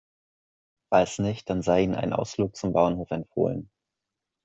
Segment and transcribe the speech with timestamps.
[0.89, 3.69] Falls nicht, dann sei Ihnen ein Ausflug zum Bauernhof empfohlen.